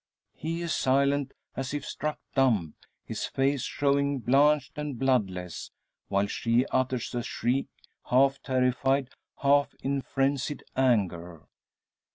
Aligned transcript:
He 0.33 0.63
is 0.63 0.73
silent, 0.73 1.31
as 1.55 1.75
if 1.75 1.85
struck 1.85 2.17
dumb, 2.33 2.73
his 3.05 3.25
face 3.27 3.61
showing 3.61 4.17
blanched 4.17 4.75
and 4.79 4.97
bloodless; 4.97 5.69
while 6.07 6.25
she 6.25 6.65
utters 6.71 7.13
a 7.13 7.21
shriek, 7.21 7.67
half 8.09 8.41
terrified, 8.41 9.09
half 9.43 9.75
in 9.83 10.01
frenzied 10.01 10.63
anger! 10.75 11.43